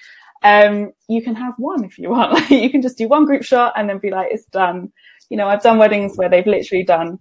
um, 0.43 0.91
you 1.07 1.21
can 1.21 1.35
have 1.35 1.53
one 1.57 1.83
if 1.83 1.97
you 1.97 2.09
want. 2.09 2.33
Like 2.33 2.49
you 2.49 2.69
can 2.69 2.81
just 2.81 2.97
do 2.97 3.07
one 3.07 3.25
group 3.25 3.43
shot 3.43 3.73
and 3.75 3.89
then 3.89 3.99
be 3.99 4.11
like, 4.11 4.27
it's 4.31 4.45
done. 4.45 4.91
You 5.29 5.37
know, 5.37 5.47
I've 5.47 5.63
done 5.63 5.77
weddings 5.77 6.17
where 6.17 6.29
they've 6.29 6.45
literally 6.45 6.83
done 6.83 7.19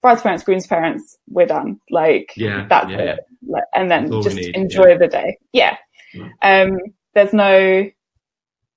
bride's 0.00 0.22
parents, 0.22 0.44
groom's 0.44 0.66
parents, 0.66 1.18
we're 1.28 1.46
done. 1.46 1.80
Like, 1.90 2.32
yeah, 2.36 2.66
that's 2.68 2.90
yeah. 2.90 2.98
it. 2.98 3.20
Like, 3.46 3.64
and 3.74 3.90
then 3.90 4.22
just 4.22 4.38
enjoy 4.38 4.88
yeah. 4.88 4.98
the 4.98 5.08
day. 5.08 5.38
Yeah. 5.52 5.76
Um, 6.42 6.78
there's 7.14 7.32
no, 7.32 7.88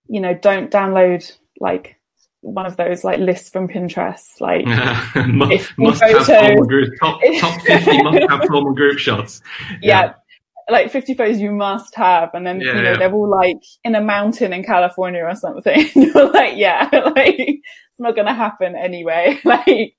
you 0.07 0.19
know, 0.19 0.33
don't 0.33 0.71
download 0.71 1.31
like 1.59 1.99
one 2.41 2.65
of 2.65 2.75
those 2.75 3.03
like 3.03 3.19
lists 3.19 3.49
from 3.49 3.67
Pinterest, 3.67 4.39
like 4.39 4.65
must, 5.27 5.77
must 5.77 6.01
have 6.01 6.25
formal 6.25 6.65
group 6.65 6.93
top 6.99 7.21
top 7.39 7.61
fifty 7.61 8.03
must 8.03 8.29
have 8.29 8.41
formal 8.47 8.73
group 8.73 8.99
shots. 8.99 9.41
Yeah. 9.81 10.03
yeah. 10.03 10.13
Like 10.69 10.91
50 10.91 11.13
photos 11.15 11.39
you 11.39 11.51
must 11.51 11.93
have, 11.95 12.29
and 12.33 12.47
then 12.47 12.61
yeah, 12.61 12.75
you 12.75 12.81
know 12.81 12.91
yeah. 12.91 12.97
they're 12.97 13.13
all 13.13 13.29
like 13.29 13.61
in 13.83 13.95
a 13.95 14.01
mountain 14.01 14.53
in 14.53 14.63
California 14.63 15.23
or 15.23 15.35
something. 15.35 15.89
You're 15.95 16.31
like, 16.31 16.57
yeah, 16.57 16.89
like 17.15 17.35
it's 17.37 17.99
not 17.99 18.15
going 18.15 18.27
to 18.27 18.33
happen 18.33 18.75
anyway. 18.75 19.39
like, 19.45 19.95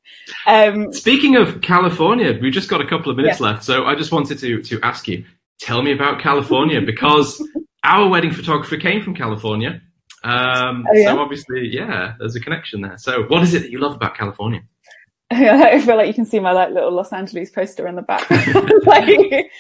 um, 0.47 0.92
speaking 0.92 1.37
of 1.37 1.61
California, 1.61 2.38
we've 2.40 2.52
just 2.52 2.71
got 2.71 2.80
a 2.80 2.87
couple 2.87 3.11
of 3.11 3.16
minutes 3.16 3.40
left, 3.40 3.62
so 3.62 3.85
I 3.85 3.94
just 3.94 4.12
wanted 4.12 4.38
to 4.38 4.62
to 4.62 4.80
ask 4.83 5.06
you, 5.06 5.25
tell 5.61 5.83
me 5.83 5.92
about 5.92 6.21
California 6.21 6.80
because 6.80 7.47
our 7.85 8.09
wedding 8.09 8.33
photographer 8.33 8.76
came 8.76 9.02
from 9.02 9.14
California. 9.14 9.83
Um, 10.23 10.87
oh, 10.88 10.94
yeah? 10.94 11.11
So 11.11 11.21
obviously, 11.21 11.68
yeah, 11.68 12.14
there's 12.18 12.35
a 12.35 12.40
connection 12.40 12.80
there. 12.80 12.97
So 12.97 13.25
what 13.25 13.42
is 13.42 13.52
it 13.52 13.62
that 13.62 13.71
you 13.71 13.78
love 13.78 13.94
about 13.94 14.16
California? 14.16 14.62
I 15.30 15.80
feel 15.80 15.97
like 15.97 16.06
you 16.06 16.14
can 16.14 16.26
see 16.26 16.38
my 16.38 16.52
like 16.52 16.71
little 16.71 16.92
Los 16.92 17.12
Angeles 17.12 17.50
poster 17.50 17.87
in 17.87 17.97
the 17.97 18.02
back. 18.02 18.28
like, 18.87 19.50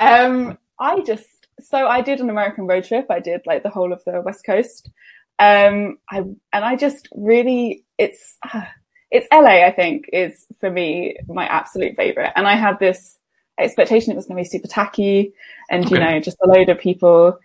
um, 0.00 0.58
I 0.78 1.00
just 1.00 1.26
so 1.60 1.86
I 1.86 2.02
did 2.02 2.20
an 2.20 2.30
American 2.30 2.66
road 2.66 2.84
trip. 2.84 3.06
I 3.10 3.20
did 3.20 3.42
like 3.46 3.62
the 3.62 3.70
whole 3.70 3.92
of 3.92 4.04
the 4.04 4.20
West 4.20 4.44
Coast. 4.44 4.90
Um, 5.38 5.98
I 6.10 6.18
and 6.18 6.64
I 6.64 6.76
just 6.76 7.08
really 7.14 7.84
it's 7.98 8.36
uh, 8.52 8.62
it's 9.10 9.28
LA. 9.32 9.64
I 9.64 9.72
think 9.72 10.10
is 10.12 10.46
for 10.60 10.70
me 10.70 11.16
my 11.28 11.46
absolute 11.46 11.96
favorite. 11.96 12.32
And 12.36 12.46
I 12.46 12.54
had 12.54 12.78
this 12.78 13.18
expectation 13.58 14.12
it 14.12 14.16
was 14.16 14.26
going 14.26 14.36
to 14.36 14.46
be 14.46 14.48
super 14.48 14.68
tacky 14.68 15.32
and 15.70 15.86
okay. 15.86 15.94
you 15.94 16.00
know 16.00 16.20
just 16.20 16.36
a 16.42 16.46
load 16.46 16.68
of 16.68 16.78
people 16.78 17.38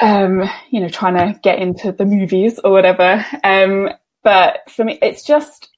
um, 0.00 0.48
you 0.70 0.80
know, 0.80 0.88
trying 0.88 1.14
to 1.14 1.38
get 1.40 1.58
into 1.58 1.92
the 1.92 2.06
movies 2.06 2.58
or 2.62 2.72
whatever. 2.72 3.24
Um, 3.44 3.90
but 4.22 4.70
for 4.70 4.84
me, 4.84 4.98
it's 5.02 5.22
just 5.22 5.69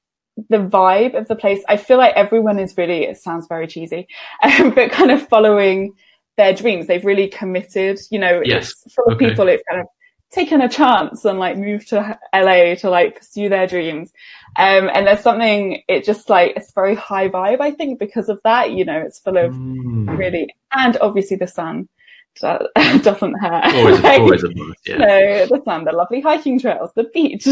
the 0.49 0.57
vibe 0.57 1.17
of 1.17 1.27
the 1.27 1.35
place. 1.35 1.63
I 1.67 1.77
feel 1.77 1.97
like 1.97 2.13
everyone 2.15 2.59
is 2.59 2.75
really, 2.77 3.03
it 3.03 3.17
sounds 3.17 3.47
very 3.47 3.67
cheesy, 3.67 4.07
um, 4.43 4.71
but 4.71 4.91
kind 4.91 5.11
of 5.11 5.27
following 5.27 5.93
their 6.37 6.53
dreams. 6.53 6.87
They've 6.87 7.05
really 7.05 7.27
committed, 7.27 7.99
you 8.09 8.19
know, 8.19 8.41
yes. 8.43 8.73
of 8.97 9.13
okay. 9.13 9.29
people. 9.29 9.47
It's 9.47 9.63
kind 9.69 9.81
of 9.81 9.87
taken 10.31 10.61
a 10.61 10.69
chance 10.69 11.23
and 11.25 11.37
like 11.37 11.57
moved 11.57 11.89
to 11.89 12.17
LA 12.33 12.75
to 12.75 12.89
like 12.89 13.19
pursue 13.19 13.49
their 13.49 13.67
dreams. 13.67 14.11
Um, 14.55 14.89
and 14.93 15.07
there's 15.07 15.21
something, 15.21 15.83
it 15.87 16.03
just 16.03 16.29
like, 16.29 16.53
it's 16.55 16.73
very 16.73 16.95
high 16.95 17.29
vibe, 17.29 17.61
I 17.61 17.71
think, 17.71 17.99
because 17.99 18.29
of 18.29 18.41
that, 18.43 18.71
you 18.71 18.83
know, 18.83 18.99
it's 18.99 19.19
full 19.19 19.37
of 19.37 19.53
mm. 19.53 20.17
really, 20.17 20.49
and 20.71 20.97
obviously 20.97 21.37
the 21.37 21.47
sun. 21.47 21.87
doesn't 22.41 23.39
hurt. 23.39 23.75
Always, 23.75 24.01
like, 24.01 24.19
always 24.19 24.43
a 24.43 24.49
bonus, 24.49 24.75
yeah. 24.87 25.45
So 25.45 25.55
the 25.55 25.61
sun, 25.63 25.85
the 25.85 25.91
lovely 25.91 26.19
hiking 26.19 26.59
trails, 26.59 26.89
the 26.95 27.03
beach. 27.13 27.45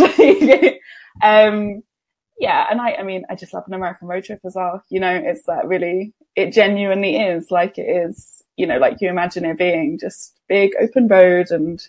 um, 1.22 1.84
yeah, 2.40 2.66
and 2.70 2.82
I, 2.82 2.94
I 2.94 3.04
mean, 3.04 3.24
I 3.30 3.36
just 3.36 3.54
love 3.54 3.66
an 3.68 3.74
American 3.74 4.08
road 4.08 4.24
trip 4.24 4.40
as 4.46 4.56
well. 4.56 4.84
You 4.90 5.00
know, 5.00 5.14
it's 5.14 5.44
that 5.44 5.68
really, 5.68 6.14
it 6.36 6.52
genuinely 6.52 7.18
is 7.18 7.52
like 7.52 7.78
it 7.78 7.90
is, 7.90 8.44
you 8.58 8.66
know, 8.66 8.78
like 8.78 8.98
you 9.00 9.10
imagine 9.10 9.46
it 9.46 9.58
being 9.58 10.00
just 10.00 10.36
big 10.48 10.74
open 10.80 11.08
road 11.08 11.52
and 11.52 11.82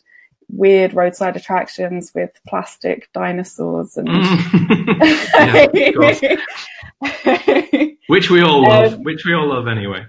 weird 0.49 0.95
roadside 0.95 1.37
attractions 1.37 2.13
with 2.15 2.31
plastic 2.47 3.11
dinosaurs 3.13 3.97
and 3.97 4.09
mm. 4.09 4.37
yeah, 7.83 7.89
which 8.09 8.31
we 8.31 8.43
all 8.43 8.63
love, 8.63 8.95
um, 8.95 9.03
which 9.03 9.25
we 9.25 9.35
all 9.35 9.49
love 9.49 9.67
anyway. 9.67 10.05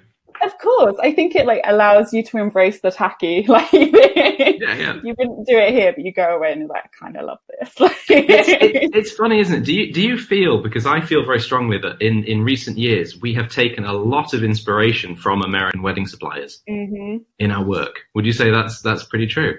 Of 0.63 0.69
course, 0.69 0.95
I 1.01 1.11
think 1.11 1.35
it 1.35 1.45
like 1.45 1.61
allows 1.65 2.13
you 2.13 2.23
to 2.23 2.37
embrace 2.37 2.79
the 2.79 2.91
tacky. 2.91 3.45
Like, 3.53 3.71
yeah, 3.73 4.75
yeah. 4.75 4.99
you 5.03 5.13
wouldn't 5.17 5.45
do 5.45 5.57
it 5.57 5.73
here, 5.73 5.93
but 5.93 6.03
you 6.03 6.11
go 6.11 6.35
away 6.35 6.53
and 6.53 6.61
you're 6.61 6.69
like, 6.69 6.85
I 6.85 6.87
kind 6.99 7.17
of 7.17 7.25
love 7.25 7.37
this. 7.49 7.73
it's, 8.09 8.49
it, 8.49 8.95
it's 8.95 9.11
funny, 9.11 9.39
isn't 9.39 9.61
it? 9.61 9.65
Do 9.65 9.73
you 9.73 9.93
do 9.93 10.01
you 10.01 10.17
feel 10.17 10.63
because 10.63 10.85
I 10.85 11.01
feel 11.01 11.23
very 11.23 11.39
strongly 11.39 11.77
that 11.79 12.01
in 12.01 12.23
in 12.23 12.43
recent 12.43 12.77
years 12.77 13.19
we 13.21 13.33
have 13.35 13.49
taken 13.49 13.83
a 13.83 13.93
lot 13.93 14.33
of 14.33 14.43
inspiration 14.43 15.15
from 15.15 15.43
American 15.43 15.83
wedding 15.83 16.07
suppliers 16.07 16.61
mm-hmm. 16.67 17.17
in 17.37 17.51
our 17.51 17.63
work. 17.63 18.05
Would 18.15 18.25
you 18.25 18.33
say 18.33 18.49
that's 18.49 18.81
that's 18.81 19.03
pretty 19.03 19.27
true? 19.27 19.57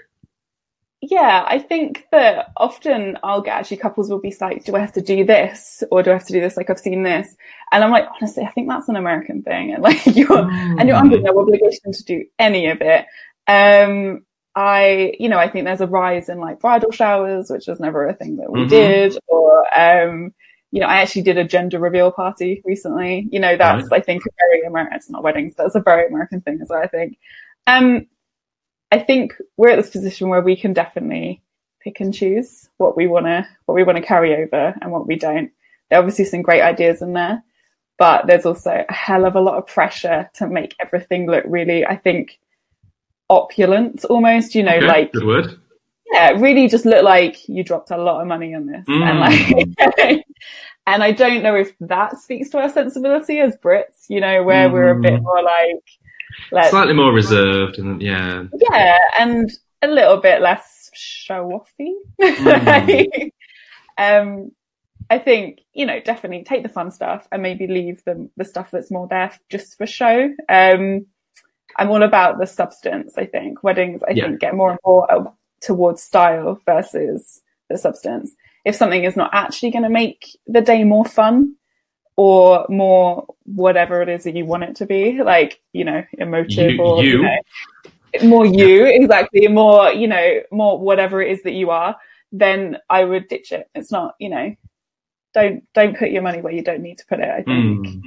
Yeah, 1.11 1.45
I 1.47 1.59
think 1.59 2.07
that 2.13 2.53
often 2.57 3.19
I'll 3.23 3.41
get 3.41 3.57
actually 3.57 3.79
couples 3.79 4.11
will 4.11 4.21
be 4.21 4.35
like, 4.41 4.65
do 4.65 4.77
I 4.77 4.81
have 4.81 4.93
to 4.93 5.01
do 5.01 5.25
this 5.25 5.83
or 5.91 6.03
do 6.03 6.11
I 6.11 6.15
have 6.15 6.27
to 6.27 6.33
do 6.33 6.41
this? 6.41 6.57
Like 6.57 6.71
I've 6.71 6.79
seen 6.79 7.03
this. 7.03 7.37
And 7.73 7.83
I'm 7.83 7.91
like, 7.91 8.07
honestly, 8.15 8.45
I 8.45 8.51
think 8.51 8.69
that's 8.69 8.89
an 8.89 8.97
American 8.97 9.43
thing. 9.43 9.73
And 9.75 9.83
like 9.83 10.05
you're, 10.07 10.29
mm. 10.29 10.81
and 10.81 10.89
you're 10.89 10.97
under 10.97 11.21
no 11.21 11.39
obligation 11.39 11.93
to 11.93 12.05
do 12.05 12.25
any 12.39 12.69
of 12.69 12.79
it. 12.81 13.07
Um, 13.47 14.25
I, 14.55 15.15
you 15.19 15.29
know, 15.29 15.39
I 15.39 15.49
think 15.49 15.65
there's 15.65 15.81
a 15.81 15.87
rise 15.87 16.29
in 16.29 16.39
like 16.39 16.61
bridal 16.61 16.93
showers, 16.93 17.51
which 17.51 17.67
was 17.67 17.81
never 17.81 18.07
a 18.07 18.15
thing 18.15 18.37
that 18.37 18.53
we 18.53 18.61
mm-hmm. 18.61 18.69
did 18.69 19.19
or, 19.27 19.79
um, 19.79 20.33
you 20.71 20.81
know, 20.81 20.87
I 20.87 20.97
actually 20.97 21.23
did 21.23 21.39
a 21.39 21.45
gender 21.45 21.79
reveal 21.79 22.13
party 22.13 22.63
recently. 22.65 23.29
You 23.31 23.41
know, 23.41 23.57
that's, 23.57 23.91
right. 23.91 24.01
I 24.01 24.05
think, 24.05 24.25
a 24.27 24.31
very 24.49 24.67
American, 24.67 24.97
it's 24.97 25.11
not 25.11 25.23
weddings, 25.23 25.55
that's 25.55 25.75
a 25.75 25.81
very 25.81 26.09
American 26.09 26.41
thing 26.41 26.61
as 26.63 26.69
well, 26.69 26.83
I 26.83 26.89
think. 26.89 27.19
Um, 27.67 28.07
I 28.95 29.01
think 29.01 29.35
we're 29.57 29.71
at 29.71 29.77
this 29.77 29.91
position 29.91 30.29
where 30.29 30.41
we 30.41 30.55
can 30.55 30.73
definitely 30.73 31.43
pick 31.81 31.99
and 31.99 32.15
choose 32.15 32.69
what 32.77 32.97
we 32.97 33.09
want 33.09 33.27
to 33.27 33.45
what 33.67 33.75
we 33.75 33.83
want 33.83 33.97
to 33.99 34.05
carry 34.05 34.37
over 34.37 34.73
and 34.81 34.93
what 34.93 35.09
we 35.09 35.17
don't. 35.17 35.51
There 35.91 35.99
are 35.99 36.03
obviously 36.03 36.27
some 36.27 36.43
great 36.43 36.63
ideas 36.63 37.03
in 37.03 37.13
there, 37.13 37.43
but 37.99 38.29
there's 38.29 38.47
also 38.47 38.85
a 38.89 38.93
hell 38.93 39.27
of 39.27 39.35
a 39.35 39.41
lot 39.41 39.57
of 39.57 39.67
pressure 39.67 40.31
to 40.35 40.47
make 40.47 40.77
everything 40.81 41.27
look 41.27 41.43
really, 41.45 41.85
I 41.85 41.97
think, 41.97 42.39
opulent 43.29 44.05
almost. 44.05 44.55
You 44.55 44.63
know, 44.63 44.77
okay, 44.77 44.87
like 44.87 45.13
good 45.13 45.27
word. 45.27 45.61
Yeah, 46.13 46.31
really 46.37 46.69
just 46.69 46.87
look 46.87 47.03
like 47.03 47.49
you 47.49 47.65
dropped 47.65 47.91
a 47.91 47.97
lot 47.97 48.21
of 48.21 48.29
money 48.29 48.55
on 48.55 48.67
this, 48.67 48.85
mm. 48.89 49.03
and 49.03 49.19
like. 49.19 50.25
and 50.87 51.03
I 51.03 51.11
don't 51.11 51.43
know 51.43 51.57
if 51.57 51.75
that 51.81 52.17
speaks 52.19 52.51
to 52.51 52.59
our 52.59 52.69
sensibility 52.69 53.41
as 53.41 53.57
Brits, 53.57 54.09
you 54.09 54.21
know, 54.21 54.45
where 54.45 54.69
mm. 54.69 54.73
we're 54.73 54.91
a 54.91 55.01
bit 55.01 55.15
mm. 55.15 55.23
more 55.23 55.43
like, 55.43 55.83
Let's, 56.53 56.71
Slightly 56.71 56.95
more 56.95 57.13
reserved, 57.13 57.79
and 57.79 58.01
yeah, 58.01 58.45
yeah, 58.71 58.99
and 59.19 59.51
a 59.83 59.89
little 59.89 60.19
bit 60.19 60.41
less 60.41 60.91
show 60.95 61.63
offy. 61.81 61.93
Mm. 62.21 63.31
um, 63.99 64.53
I 65.11 65.19
think 65.19 65.61
you 65.73 65.87
know 65.87 66.01
definitely 66.01 66.45
take 66.45 66.63
the 66.63 66.69
fun 66.69 66.91
stuff 66.91 67.29
and 67.31 67.43
maybe 67.43 67.67
leave 67.67 68.03
the 68.05 68.29
the 68.37 68.45
stuff 68.45 68.71
that's 68.71 68.91
more 68.91 69.09
there 69.09 69.33
just 69.51 69.77
for 69.77 69.87
show. 69.87 70.31
Um, 70.49 71.07
I'm 71.77 71.91
all 71.91 72.03
about 72.03 72.39
the 72.39 72.47
substance. 72.47 73.15
I 73.19 73.27
think 73.27 73.63
weddings, 73.63 74.03
I 74.07 74.13
yeah. 74.13 74.27
think, 74.27 74.41
get 74.41 74.55
more 74.55 74.71
and 74.71 74.79
more 74.85 75.13
uh, 75.13 75.31
towards 75.61 76.03
style 76.03 76.61
versus 76.65 77.41
the 77.69 77.79
substance. 77.79 78.33
If 78.65 78.77
something 78.77 79.05
is 79.05 79.17
not 79.17 79.31
actually 79.33 79.73
going 79.73 79.83
to 79.83 79.91
make 79.91 80.39
the 80.47 80.61
day 80.61 80.85
more 80.85 81.05
fun, 81.05 81.57
or 82.17 82.67
more 82.69 83.27
whatever 83.45 84.03
it 84.03 84.09
is 84.09 84.25
that 84.25 84.37
you 84.37 84.45
want 84.45 84.65
it 84.65 84.77
to 84.77 84.87
be, 84.87 85.23
like, 85.23 85.61
you 85.73 85.85
know, 85.85 86.05
emotive 86.13 86.73
you, 86.73 86.83
or, 86.83 87.03
you. 87.03 87.11
you 87.11 87.23
know, 87.23 88.29
more 88.29 88.47
you, 88.47 88.87
exactly, 88.87 89.49
more, 89.49 89.91
you 89.93 90.07
know, 90.07 90.41
more 90.53 90.79
whatever 90.79 91.21
it 91.21 91.33
is 91.33 91.43
that 91.43 91.53
you 91.53 91.71
are, 91.71 91.97
then 92.31 92.79
I 92.89 93.05
would 93.05 93.29
ditch 93.29 93.53
it. 93.53 93.69
It's 93.75 93.91
not, 93.91 94.15
you 94.19 94.29
know, 94.29 94.55
don't, 95.33 95.65
don't 95.75 95.97
put 95.97 96.11
your 96.11 96.23
money 96.23 96.41
where 96.41 96.53
you 96.53 96.63
don't 96.63 96.83
need 96.83 96.99
to 96.99 97.07
put 97.07 97.21
it, 97.21 97.29
I 97.29 97.43
think, 97.43 97.87
mm. 97.87 98.03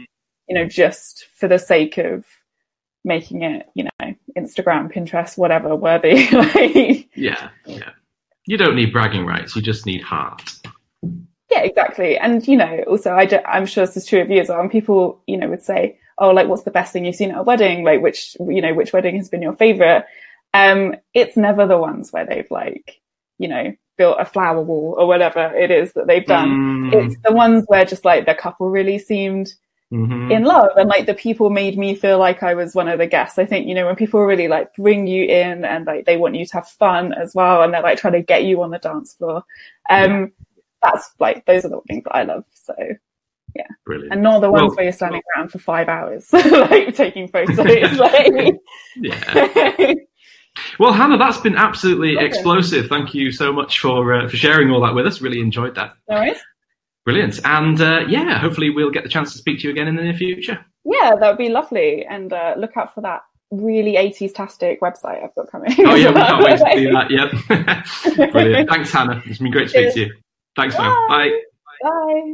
you 0.47 0.55
know, 0.55 0.65
just 0.65 1.27
for 1.35 1.49
the 1.49 1.59
sake 1.59 1.97
of 1.97 2.25
making 3.03 3.43
it, 3.43 3.67
you 3.73 3.85
know, 3.85 4.15
Instagram, 4.37 4.93
Pinterest, 4.93 5.37
whatever 5.37 5.75
worthy. 5.75 6.29
like, 6.31 7.09
yeah, 7.15 7.49
yeah. 7.65 7.91
You 8.45 8.55
don't 8.55 8.75
need 8.75 8.93
bragging 8.93 9.25
rights, 9.25 9.55
you 9.57 9.61
just 9.61 9.85
need 9.85 10.01
heart. 10.01 10.41
Yeah, 11.49 11.61
exactly. 11.61 12.17
And, 12.17 12.45
you 12.45 12.57
know, 12.57 12.83
also, 12.87 13.11
I 13.11 13.27
am 13.45 13.65
sure 13.65 13.85
this 13.85 13.97
is 13.97 14.05
true 14.05 14.21
of 14.21 14.29
you 14.29 14.41
as 14.41 14.49
well. 14.49 14.59
And 14.59 14.71
people, 14.71 15.21
you 15.27 15.37
know, 15.37 15.47
would 15.47 15.63
say, 15.63 15.97
oh, 16.17 16.31
like, 16.31 16.47
what's 16.47 16.63
the 16.63 16.71
best 16.71 16.91
thing 16.91 17.05
you've 17.05 17.15
seen 17.15 17.31
at 17.31 17.39
a 17.39 17.43
wedding? 17.43 17.83
Like, 17.83 18.01
which, 18.01 18.35
you 18.39 18.61
know, 18.61 18.73
which 18.73 18.91
wedding 18.91 19.15
has 19.15 19.29
been 19.29 19.41
your 19.41 19.53
favorite? 19.53 20.05
Um, 20.53 20.95
it's 21.13 21.37
never 21.37 21.65
the 21.65 21.77
ones 21.77 22.11
where 22.11 22.25
they've 22.25 22.49
like, 22.51 22.99
you 23.37 23.47
know, 23.47 23.73
built 23.97 24.17
a 24.19 24.25
flower 24.25 24.61
wall 24.61 24.95
or 24.97 25.07
whatever 25.07 25.53
it 25.55 25.71
is 25.71 25.93
that 25.93 26.07
they've 26.07 26.25
done. 26.25 26.91
Mm. 26.91 26.93
It's 26.93 27.15
the 27.23 27.33
ones 27.33 27.63
where 27.67 27.85
just 27.85 28.05
like 28.05 28.25
the 28.25 28.35
couple 28.35 28.69
really 28.69 28.99
seemed 28.99 29.53
mm-hmm. 29.91 30.31
in 30.31 30.43
love 30.43 30.71
and 30.77 30.89
like 30.89 31.05
the 31.05 31.13
people 31.13 31.49
made 31.49 31.77
me 31.77 31.95
feel 31.95 32.19
like 32.19 32.43
I 32.43 32.53
was 32.53 32.75
one 32.75 32.87
of 32.87 32.99
the 32.99 33.07
guests. 33.07 33.39
I 33.39 33.45
think, 33.45 33.67
you 33.67 33.73
know, 33.73 33.85
when 33.85 33.95
people 33.95 34.21
really 34.21 34.47
like 34.47 34.73
bring 34.75 35.07
you 35.07 35.25
in 35.25 35.65
and 35.65 35.85
like 35.85 36.05
they 36.05 36.17
want 36.17 36.35
you 36.35 36.45
to 36.45 36.53
have 36.53 36.67
fun 36.67 37.13
as 37.13 37.33
well 37.33 37.63
and 37.63 37.73
they're 37.73 37.81
like 37.81 37.99
trying 37.99 38.13
to 38.13 38.21
get 38.21 38.43
you 38.43 38.61
on 38.61 38.71
the 38.71 38.79
dance 38.79 39.13
floor. 39.13 39.43
Um, 39.89 40.11
yeah 40.11 40.25
that's 40.91 41.11
like 41.19 41.45
those 41.45 41.65
are 41.65 41.69
the 41.69 41.81
things 41.87 42.03
that 42.03 42.15
I 42.15 42.23
love. 42.23 42.45
So 42.53 42.75
yeah, 43.55 43.67
brilliant. 43.85 44.13
And 44.13 44.21
not 44.21 44.41
the 44.41 44.51
ones 44.51 44.69
well, 44.69 44.75
where 44.75 44.83
you're 44.85 44.93
standing 44.93 45.21
around 45.35 45.49
for 45.49 45.59
five 45.59 45.87
hours, 45.87 46.31
like 46.33 46.95
taking 46.95 47.27
photos. 47.27 47.57
like, 47.97 48.55
yeah. 48.95 49.93
Well, 50.79 50.91
Hannah, 50.91 51.19
that's 51.19 51.37
been 51.37 51.55
absolutely 51.55 52.17
explosive. 52.17 52.87
Thank 52.87 53.13
you 53.13 53.31
so 53.31 53.53
much 53.53 53.79
for 53.79 54.11
uh, 54.11 54.27
for 54.27 54.37
sharing 54.37 54.71
all 54.71 54.81
that 54.81 54.95
with 54.95 55.05
us. 55.05 55.21
Really 55.21 55.39
enjoyed 55.39 55.75
that. 55.75 55.93
No 56.09 56.15
worries. 56.15 56.39
Brilliant. 57.05 57.39
And 57.45 57.79
uh, 57.79 58.05
yeah, 58.07 58.39
hopefully 58.39 58.71
we'll 58.71 58.89
get 58.89 59.03
the 59.03 59.09
chance 59.09 59.31
to 59.33 59.37
speak 59.37 59.59
to 59.59 59.65
you 59.65 59.69
again 59.69 59.87
in 59.87 59.95
the 59.95 60.01
near 60.01 60.15
future. 60.15 60.65
Yeah, 60.83 61.15
that 61.15 61.29
would 61.29 61.37
be 61.37 61.49
lovely. 61.49 62.05
And 62.05 62.33
uh, 62.33 62.55
look 62.57 62.75
out 62.75 62.95
for 62.95 63.01
that 63.01 63.21
really 63.51 63.93
80s 63.93 64.33
tastic 64.33 64.81
website 64.81 65.23
I've 65.23 65.35
got 65.35 65.51
coming. 65.51 65.73
Oh 65.85 65.93
yeah, 65.93 66.09
we 66.09 66.21
can't 66.21 66.43
wait 66.43 66.57
to 66.57 66.73
see 66.73 66.91
that. 66.91 68.17
Yep. 68.17 68.31
Brilliant. 68.31 68.69
Thanks, 68.69 68.91
Hannah. 68.91 69.21
It's 69.27 69.37
been 69.37 69.51
great 69.51 69.65
to 69.65 69.69
speak 69.69 69.93
to 69.93 69.99
you. 69.99 70.15
Thanks, 70.57 70.75
Bye. 70.75 71.05
Bye. 71.07 71.41
Bye. 71.83 72.33